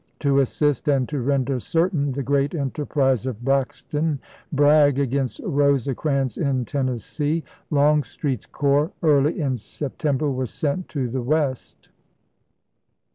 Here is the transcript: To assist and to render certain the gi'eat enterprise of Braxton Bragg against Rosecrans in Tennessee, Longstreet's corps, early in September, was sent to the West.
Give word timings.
To 0.21 0.39
assist 0.39 0.87
and 0.87 1.07
to 1.09 1.21
render 1.21 1.59
certain 1.59 2.11
the 2.11 2.23
gi'eat 2.23 2.55
enterprise 2.59 3.27
of 3.27 3.45
Braxton 3.45 4.19
Bragg 4.51 4.97
against 4.97 5.39
Rosecrans 5.43 6.39
in 6.39 6.65
Tennessee, 6.65 7.43
Longstreet's 7.69 8.47
corps, 8.47 8.91
early 9.03 9.39
in 9.39 9.57
September, 9.57 10.31
was 10.31 10.49
sent 10.49 10.87
to 10.89 11.07
the 11.07 11.21
West. 11.21 11.89